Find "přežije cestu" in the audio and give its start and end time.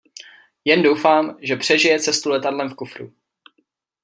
1.55-2.29